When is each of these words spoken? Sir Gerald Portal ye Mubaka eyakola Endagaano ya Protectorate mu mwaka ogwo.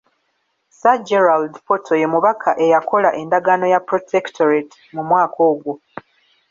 Sir 0.77 0.93
Gerald 1.07 1.51
Portal 1.65 1.97
ye 2.01 2.07
Mubaka 2.13 2.49
eyakola 2.63 3.09
Endagaano 3.21 3.65
ya 3.73 3.81
Protectorate 3.87 4.75
mu 4.95 5.01
mwaka 5.09 5.37
ogwo. 5.51 5.73